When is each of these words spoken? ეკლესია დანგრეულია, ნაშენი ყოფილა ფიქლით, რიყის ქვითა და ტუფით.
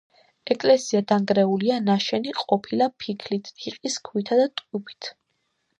ეკლესია 0.53 1.01
დანგრეულია, 1.11 1.77
ნაშენი 1.89 2.33
ყოფილა 2.41 2.91
ფიქლით, 3.05 3.53
რიყის 3.67 4.03
ქვითა 4.09 4.41
და 4.45 4.53
ტუფით. 4.63 5.15